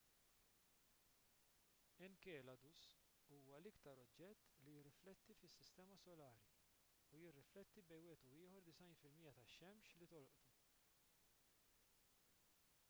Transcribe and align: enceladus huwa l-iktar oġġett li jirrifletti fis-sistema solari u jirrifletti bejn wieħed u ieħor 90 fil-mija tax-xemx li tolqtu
enceladus 2.05 2.85
huwa 3.33 3.59
l-iktar 3.63 3.99
oġġett 4.05 4.47
li 4.63 4.71
jirrifletti 4.77 5.35
fis-sistema 5.41 5.97
solari 6.05 6.49
u 7.17 7.19
jirrifletti 7.25 7.83
bejn 7.91 8.07
wieħed 8.09 8.29
u 8.31 8.35
ieħor 8.39 8.65
90 8.71 9.01
fil-mija 9.03 9.35
tax-xemx 9.41 9.99
li 10.01 10.07
tolqtu 10.15 10.49